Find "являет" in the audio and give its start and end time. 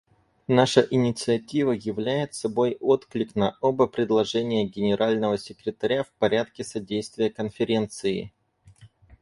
1.73-2.33